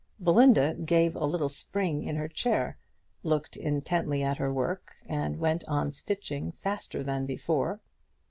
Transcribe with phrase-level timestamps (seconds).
[0.19, 2.75] Belinda gave a little spring in her chair,
[3.21, 7.79] looked intently at her work, and went on stitching faster than before.